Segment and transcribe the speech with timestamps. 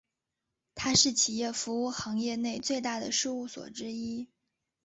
[0.73, 4.29] 它是企业服务行业内最大的事务所之一。